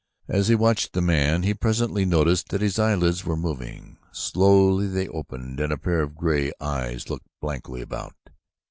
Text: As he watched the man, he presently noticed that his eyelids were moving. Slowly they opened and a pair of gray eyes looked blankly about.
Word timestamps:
As 0.27 0.47
he 0.47 0.55
watched 0.55 0.93
the 0.93 1.01
man, 1.03 1.43
he 1.43 1.53
presently 1.53 2.05
noticed 2.05 2.47
that 2.49 2.59
his 2.61 2.79
eyelids 2.79 3.23
were 3.23 3.35
moving. 3.37 3.99
Slowly 4.11 4.87
they 4.87 5.07
opened 5.07 5.59
and 5.59 5.71
a 5.71 5.77
pair 5.77 6.01
of 6.01 6.15
gray 6.15 6.51
eyes 6.59 7.07
looked 7.07 7.27
blankly 7.39 7.81
about. 7.81 8.15